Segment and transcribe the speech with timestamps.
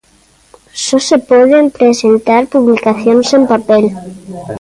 [0.85, 3.85] Só se poden presentar publicacións en papel.